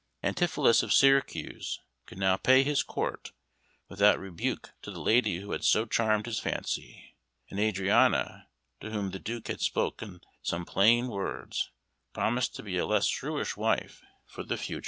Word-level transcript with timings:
Antipholus 0.23 0.81
of 0.81 0.91
Syracuse 0.91 1.79
could 2.07 2.17
now 2.17 2.35
pay 2.35 2.63
his 2.63 2.81
court 2.81 3.33
without 3.87 4.17
rebuke 4.17 4.73
to 4.81 4.89
the 4.89 4.99
lady 4.99 5.37
who 5.41 5.51
had 5.51 5.63
so 5.63 5.85
charmed 5.85 6.25
his 6.25 6.39
fancy; 6.39 7.15
and 7.51 7.59
Adriana, 7.59 8.47
to 8.79 8.89
whom 8.89 9.11
the 9.11 9.19
Duke 9.19 9.47
had 9.47 9.61
spoken 9.61 10.21
some 10.41 10.65
plain 10.65 11.07
words, 11.09 11.69
promised 12.13 12.55
to 12.55 12.63
be 12.63 12.79
a 12.79 12.87
less 12.87 13.05
shrewish 13.05 13.55
wife 13.55 14.01
for 14.25 14.41
the 14.41 14.57
future. 14.57 14.79